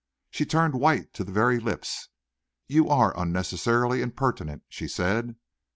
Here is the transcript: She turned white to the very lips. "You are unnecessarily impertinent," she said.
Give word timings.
She 0.31 0.47
turned 0.47 0.73
white 0.79 1.13
to 1.13 1.23
the 1.23 1.31
very 1.31 1.59
lips. 1.59 2.09
"You 2.67 2.89
are 2.89 3.15
unnecessarily 3.15 4.01
impertinent," 4.01 4.63
she 4.67 4.87
said. 4.87 5.35